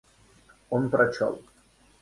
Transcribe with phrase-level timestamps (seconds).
[0.71, 1.43] Он прочел.